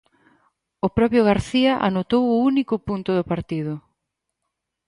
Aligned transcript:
O 0.85 0.87
propio 0.97 1.21
García 1.29 1.71
anotou 1.87 2.23
o 2.29 2.41
único 2.51 2.75
punto 2.87 3.11
do 3.17 3.27
partido. 3.31 3.73